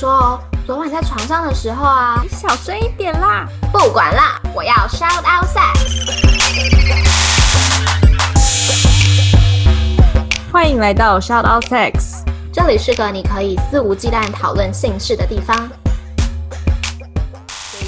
[0.00, 3.46] 说哦，昨晚在床上的时候啊，你小声一点啦。
[3.70, 5.76] 不管啦，我要 shout out sex。
[10.50, 15.54] 欢迎来到 shout out sex，这里是个你可以肆无忌惮讨论性事的地方。
[17.46, 17.84] 所以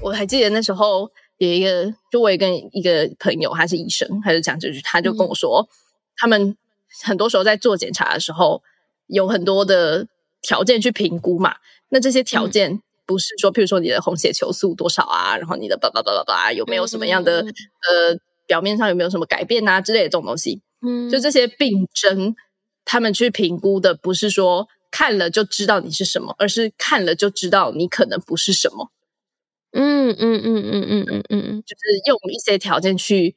[0.00, 5.68] 我还记得那时候有一个，就我也跟一个朋友，他是医生，他就讲这句，他就跟我说，嗯、
[6.16, 6.56] 他们
[7.02, 8.62] 很多时候在做检查的时候，
[9.08, 10.06] 有很多的。
[10.42, 11.56] 条件去评估嘛？
[11.88, 20.62] 那这些条件不是说，譬如说你的红血球素多少啊，然后你的叭叭叭叭叭有没有什么样的、嗯、呃表面上有没有什么改变啊之类的这种东西。
[20.82, 22.34] 嗯，就这些病症，
[22.84, 28.90] 他们去评估的不是说看了就知道你是什么，而是看了就知道你可能不是什么。
[29.72, 33.36] 嗯嗯嗯嗯嗯嗯嗯，就是用一些条件去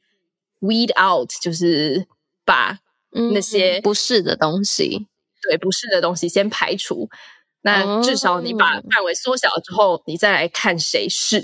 [0.60, 2.06] weed out，就是
[2.44, 2.78] 把
[3.10, 5.06] 那些、嗯、不是的东西。
[5.48, 7.08] 对，不是的东西先排除，
[7.62, 11.40] 那至少你把范围缩小了之后，你再来看谁是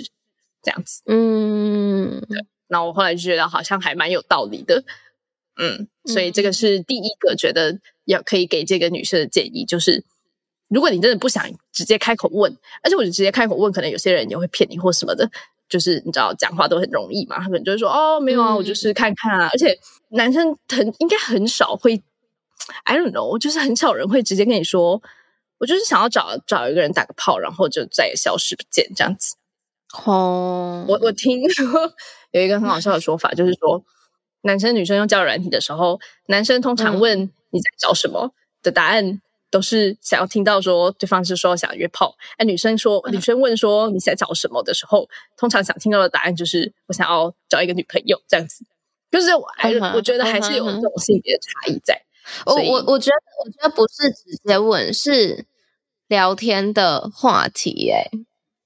[0.62, 1.03] 这样子。
[1.06, 2.41] 嗯，对。
[2.69, 4.84] 那我后来就觉得好像还蛮有道理的，
[5.56, 5.89] 嗯。
[6.06, 10.05] 所以这个是第一个觉得要可以给这个女生的建议，就是
[10.69, 15.31] 如果你真的不想直接开口问，而且我觉得直接开口问，可能有些人也会骗你或什么的，
[15.69, 19.48] 就是你知道讲话都很容易嘛，他可能就会说哦没有啊，我就是看看啊。
[19.53, 19.78] 而且
[20.11, 22.03] 男生很应该很少会。
[22.84, 25.03] I don't know，就是很少人会直接跟你说，
[25.58, 29.36] 我就是想要找找一个人打个炮，然后就再也消失不见这样子。
[30.05, 31.66] 哦、oh.，我我听说
[32.31, 33.84] 有一个很好笑的说法，就是说
[34.42, 42.16] 男生女生用交友软体的时候，男生通常问你在找什么的答案，都是想要听到说对方是说想约炮。
[42.36, 48.64] 哎，女生说女生问说你在找什么的时候，通常想听到的答案就是我想要找一个女朋友这样子。
[49.11, 49.97] 就是我还是、uh -huh.
[49.97, 52.00] 我觉得还是有这种性别的差异在。
[52.47, 55.45] 我我我觉得我觉得不是直接问，是
[56.09, 58.11] 聊天的话题耶。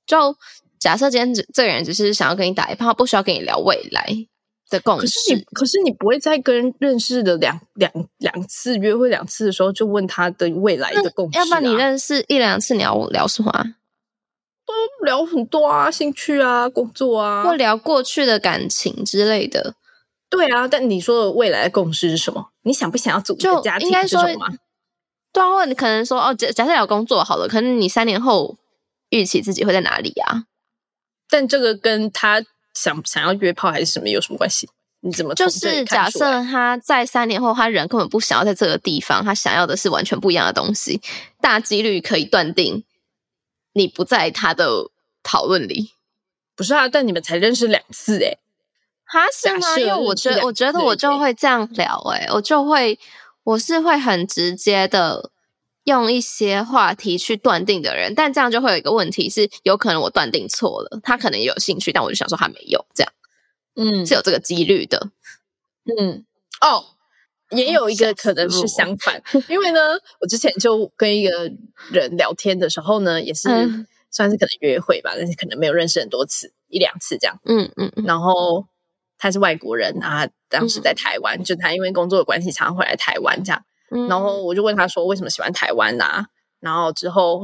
[0.06, 0.36] 就
[0.78, 4.06] 假设今天这这个人只是想要跟你打一炮，不需要跟你聊未来
[4.70, 5.06] 的共识。
[5.06, 11.40] 可是你可是你不会在跟认识的两两两次约会两次的时候就问他的未来的共识啊？
[11.40, 13.64] 要不然你认识一两次，你要聊什么啊？
[14.66, 19.74] 都聊很多啊，兴趣啊，工作啊，或聊过去的感情之类的。
[20.30, 22.50] 对啊，但你说的未来的共识是什么？
[22.62, 23.88] 你想不想要组一个家庭？
[23.88, 24.48] 应该说吗？
[25.32, 28.56] 对啊，或者你可能说哦，假假设有工作好了，可能你三年后
[29.10, 30.44] 预期自己会在哪里啊？
[31.28, 34.68] 但这个跟他想想要约炮还是什么有什么关系？
[35.00, 41.00] 你怎么就是假设他在三年后，他人根本不想要在这个地方，他想要的是完全不一样的东西，
[41.40, 42.84] 大几率可以断定
[43.74, 44.90] 你不在他的
[45.22, 45.90] 讨论里。
[46.56, 48.38] 不是啊，但你们才认识两次诶。
[49.06, 49.78] 他是吗？
[49.78, 52.98] 因为我觉得，我觉得我就会这样聊、欸，哎，我就会，
[53.44, 55.30] 我是会很直接的
[55.84, 63.12] 用一些话题去断定的人，但这样就会有一个问题是，有可能我断定错了，他可能也有兴趣，但我就想说他没有，这样，
[63.76, 65.10] 嗯，是有这个几率的，
[65.98, 66.24] 嗯，
[66.62, 66.86] 哦，
[67.50, 69.80] 也有一个可能是相反，因为呢，
[70.20, 71.52] 我之前就跟一个
[71.90, 73.48] 人聊天的时候呢，也是
[74.10, 78.66] 算是可能约会吧，但是可能没有认识很多次，一两次这样，嗯嗯，然后。
[79.24, 84.06] 他是外国人啊，当时在台湾，嗯、就他因为工作的关系，常常回来台湾这样、嗯。
[84.06, 86.26] 然后我就问他说，为什么喜欢台湾啊？
[86.60, 87.42] 然后之后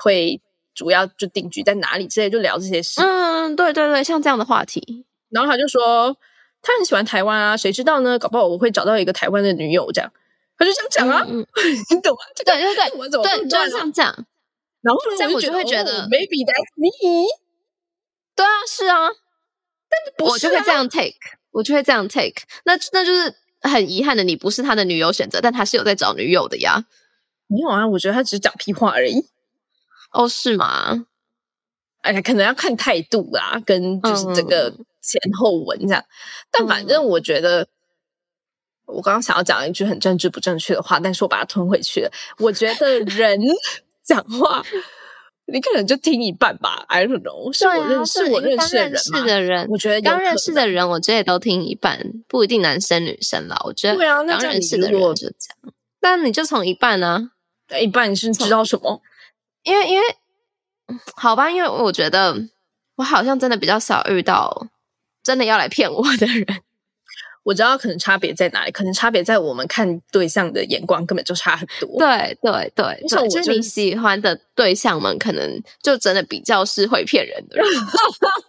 [0.00, 0.40] 会
[0.72, 3.00] 主要就定居在哪里之类，就聊这些事。
[3.02, 5.04] 嗯，对对对，像这样的话题。
[5.28, 6.16] 然后他就说，
[6.62, 8.16] 他很喜欢台湾啊，谁知道呢？
[8.20, 10.12] 搞不好我会找到一个台湾的女友这样。
[10.56, 11.46] 他就这样讲啊，嗯嗯、
[11.90, 12.20] 你懂吗？
[12.36, 14.14] 这个、对对对，我怎么对，就是这样讲。
[14.80, 17.26] 然后呢，我就会觉得、哦、maybe that's me。
[18.36, 19.10] 对啊，是啊。
[20.16, 21.14] 但我就会这样 take，
[21.50, 26.84] 我就会这样 take，那那就是很遗憾的，你不是他的女友选择，但他是有在找女友的呀。
[27.48, 29.24] 没有啊，我觉得他只是讲屁话而已。
[30.10, 31.06] 哦，是吗？
[32.02, 34.70] 哎呀，可能要看态度啦，跟就是这个
[35.00, 36.00] 前后文这样。
[36.02, 36.06] 嗯、
[36.50, 37.68] 但反正我觉得，
[38.86, 42.10] 我刚刚想要讲一句很政治不正确的话，但是我把它吞回去了。
[42.38, 43.40] 我觉得人
[44.04, 44.64] 讲话。
[45.46, 47.52] 你可能就听一半吧，I don't know。
[47.52, 48.98] 是我认识，啊、我认识的人吗？
[48.98, 53.56] 认识的人，我觉得刚认识的人，我觉得也都听一半，不一定男生女生啦。
[53.64, 55.74] 我觉得刚认识的人就这样。
[56.00, 57.30] 但你就从一半呢、
[57.70, 57.78] 啊？
[57.78, 59.00] 一半你是知道什么？
[59.62, 60.06] 因为因为
[61.16, 62.36] 好吧，因为我觉得
[62.96, 64.68] 我好像真的比较少遇到
[65.22, 66.46] 真的要来骗我的人。
[67.46, 71.96] 我知道可能差别在哪里，可能差别在我们看对象的眼光根本就差很多。
[71.96, 77.66] 对对对，就，就是你喜欢的对象们，可能就真的比较是会骗人的人，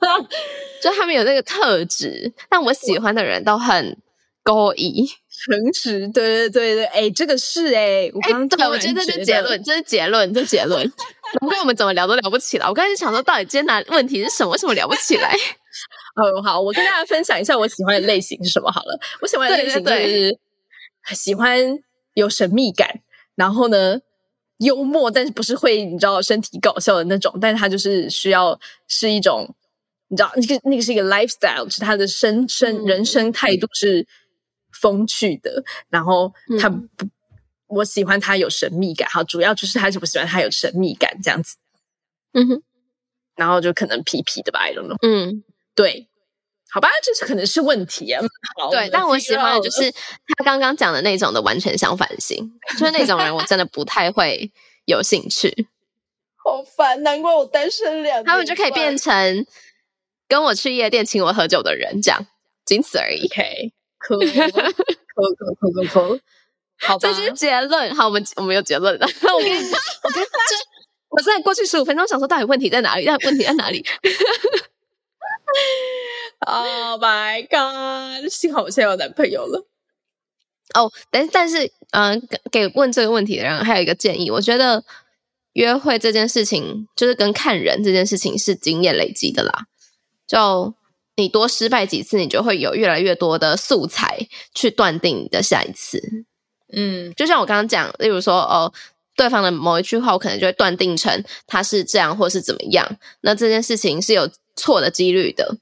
[0.82, 2.34] 就他们有那个特质。
[2.50, 3.96] 但我喜欢的人都很
[4.42, 5.06] 勾引、
[5.46, 6.08] 诚实。
[6.08, 10.92] 对对对对，哎，这个是哎，我刚刚、欸、对，我觉得这是结论，这是结论，这是结论。
[11.40, 12.68] 不管我们怎么聊都聊不起来。
[12.68, 14.50] 我刚才想说，到底今天哪问题是什么？
[14.54, 15.38] 为什么聊不起来？
[16.18, 19.00] 哦，好，我跟大家分享一下我喜欢的类型是什么好了。
[19.22, 20.36] 我喜欢的类型就是
[21.14, 21.78] 喜欢
[22.16, 23.02] 有神秘感，
[23.36, 24.00] 然后呢，
[24.58, 29.54] 幽默，但是不是会你知道身体搞笑的那种，但是他就是需要是一种
[30.08, 34.08] 你知道那个那个是一个 lifestyle，是他的生生人生态度是
[34.72, 37.12] 风趣的，然后他不，嗯、
[37.68, 41.58] 我喜欢他有神秘感，好，主要就是还是不喜欢他有神秘感这样子，
[42.34, 42.63] 嗯哼，
[43.36, 45.44] 然后就可能皮皮的吧，I don't know，嗯。
[45.77, 46.09] 对，
[46.69, 48.21] 好吧，这是可能是问题啊。
[48.59, 54.51] 好对，但我喜欢的就是他刚刚讲的那种的完全相反性，就是那种人我真的不太会
[54.85, 55.68] 有兴趣。
[56.44, 58.25] 好烦，难怪我单身两年。
[58.25, 59.45] 他们就可以变成
[60.27, 62.25] 跟我去夜店请我喝酒的人，这样
[62.65, 63.25] 仅此而已。
[63.27, 64.97] OK，cool，cool，cool，cool，cool。
[65.18, 66.19] Cool, cool, cool, cool.
[66.79, 67.95] 好吧，这是结论。
[67.95, 69.07] 好，我们我们有结论了。
[69.33, 70.24] 我跟你说， 我跟
[71.09, 73.06] 我在过去十五分钟想说，到底问题在哪里？
[73.06, 73.83] 到底问题在哪里？
[76.40, 78.30] Oh my god！
[78.30, 79.68] 幸好我现在有男朋友了。
[80.76, 82.22] 哦、oh，但但是，嗯，
[82.52, 84.84] 给问这个问题的人还有一个建议，我觉得
[85.54, 89.66] 约会这件事情，就是跟看人这件事情是经验累积的啦。
[90.28, 90.76] 就
[91.16, 96.04] 你多失败几次，你就会有越来越多的素材去断定你的下一次。
[96.72, 98.72] 嗯，就像我刚刚讲，例如说，哦，
[99.16, 102.98] 对方的某一句话，我可能就会断定成他是这样，或是怎么样。
[103.22, 105.56] 那这件事情是有错的几率的。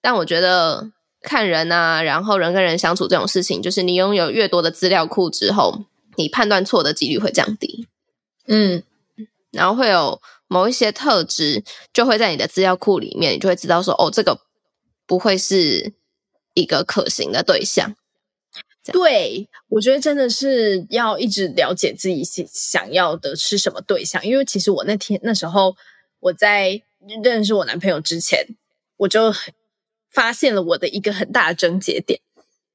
[0.00, 0.90] 但我觉得
[1.20, 5.84] 看人啊，然后人跟人相处这种事情，就是你拥有越多的资料库之后，
[6.16, 7.86] 你判断错的几率会降低。
[8.46, 8.82] 嗯，
[9.50, 11.62] 然后会有某一些特质，
[11.92, 14.40] 就会在你的资料库里面，你就会知道说，哦，这个
[15.06, 15.92] 不会是
[16.54, 17.94] 一个可行的对象。
[18.90, 25.76] 对，我觉得真的是要一直了解自己想要的是什么对象，因为其实我那天那时候
[26.20, 26.80] 我在
[27.22, 28.56] 认识我男朋友之前，
[28.98, 29.32] 我就。
[30.10, 32.18] 发现了我的一个很大的症结点，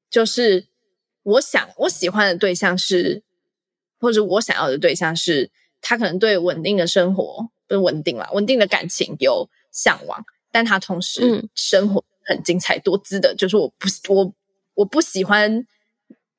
[0.08, 0.66] 就是
[1.24, 3.24] 我想我喜欢的对象是，
[3.98, 5.50] 或者我想要的对象是，
[5.80, 14.32] 他可能对稳定的生活不是稳定了，稳定的感情有向往，但他同时生活很精彩多姿的，嗯、就是我不我
[14.74, 15.66] 我不喜欢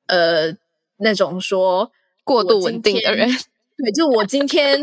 [0.06, 0.56] 呃
[0.96, 1.92] 那种说
[2.24, 3.28] 过度稳定的人。
[3.78, 4.82] 对，就我今天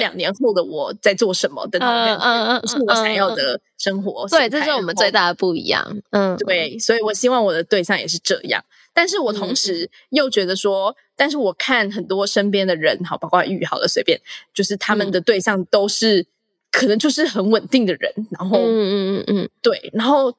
[0.00, 4.26] 两年后的我在做什么的那种感觉，不是我想要的生活。
[4.28, 6.02] 对，这是我们最大的不一样。
[6.10, 8.64] 嗯，对，所以我希望我的对象也是这样。
[8.92, 14.20] 但是我同时又觉得说，嗯、但是我看很多身边的人，好，包括玉，好了，随便，
[14.52, 16.26] 就是他们的对象都是、嗯、
[16.72, 18.12] 可能就是很稳定的人。
[18.36, 20.34] 然后，嗯嗯嗯嗯，对，然后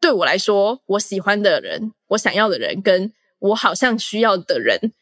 [0.00, 4.92] 对我来说，我喜欢的人，我想要的人，跟我好像需要的人，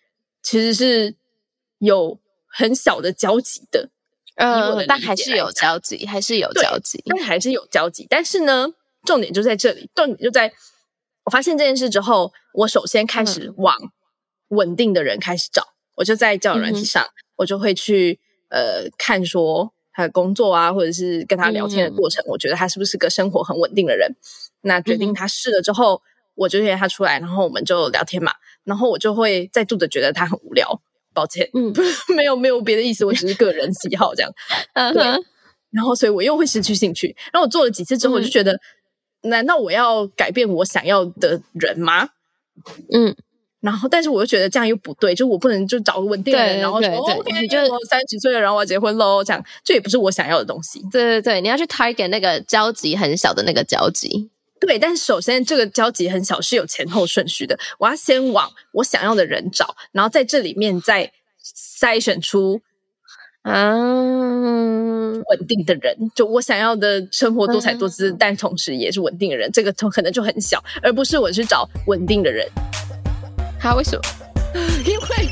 [0.43, 1.15] 其实是。
[1.79, 3.91] 有很小的交集的，
[4.37, 8.07] 呃，但还是有交集，还是有交集，但还是有交集。
[8.09, 8.69] 但是呢，
[9.05, 10.53] 重点就在这里，重点就在
[11.25, 13.75] 我发现这件事之后，我首先开始往
[14.49, 15.63] 稳定的人开始找。
[15.63, 18.19] 嗯、我就在交友软体上、嗯，我就会去
[18.49, 24.15] 呃看说他的工作啊，或者是跟他聊天的过程、嗯，我觉得他是不是个生活很稳定的人。
[24.63, 26.01] 那决定他试了之后，嗯、
[26.37, 28.33] 我就约他出来，然后我们就聊天嘛，
[28.65, 30.81] 然后我就会再度的觉得他很无聊。
[31.17, 31.73] 抱歉，嗯，
[32.15, 34.31] 没有没有别的意思，我只是个人喜好这样。
[34.75, 35.03] 嗯，对。
[35.71, 37.17] 然后，所以我又会失去兴趣。
[37.33, 38.53] 然后我做了几次之后，我就觉得，
[39.23, 42.11] 嗯，难道我要改变我想要的人吗？
[42.93, 43.17] 嗯。
[43.61, 46.97] 然后，但是我又觉得这样又不对，就我不能就找个稳定的人，然后说对
[47.33, 50.81] 对对 OK，就三十岁了，然后我要结婚喽，这样这也不是我想要的东西。
[50.93, 54.31] 对对对，你要去 target 那个交集很小的那个交集。
[54.59, 61.13] 对，但是首先这个交集很小是有前后顺序的，我要先往我想要的人找，然后在这里面再
[61.79, 62.61] 筛选出
[63.43, 72.49] 嗯稳定的人，就我想要的生活多彩多姿，嗯、但同时也是稳定的人，这个可能就很小，而不是我去找稳定的人。
[73.61, 74.03] 他为什么？
[74.87, 75.29] 因为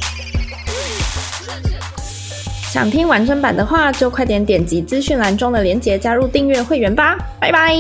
[2.70, 7.74] 想听完整版的话，就快点点击资讯栏中的链接加入订阅会员吧，拜拜。